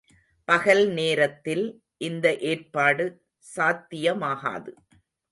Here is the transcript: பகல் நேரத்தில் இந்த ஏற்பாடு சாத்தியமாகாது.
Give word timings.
பகல் 0.47 0.87
நேரத்தில் 0.89 1.65
இந்த 1.97 2.37
ஏற்பாடு 2.43 3.05
சாத்தியமாகாது. 3.45 4.71